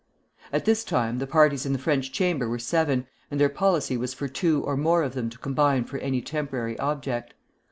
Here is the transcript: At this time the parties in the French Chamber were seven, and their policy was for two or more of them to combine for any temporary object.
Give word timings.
At 0.51 0.65
this 0.65 0.83
time 0.83 1.19
the 1.19 1.27
parties 1.27 1.63
in 1.63 1.73
the 1.73 1.77
French 1.77 2.11
Chamber 2.11 2.49
were 2.49 2.57
seven, 2.57 3.05
and 3.29 3.39
their 3.39 3.49
policy 3.49 3.97
was 3.97 4.15
for 4.15 4.27
two 4.27 4.63
or 4.63 4.75
more 4.75 5.03
of 5.03 5.13
them 5.13 5.29
to 5.29 5.37
combine 5.37 5.83
for 5.83 5.99
any 5.99 6.23
temporary 6.23 6.75
object. 6.79 7.35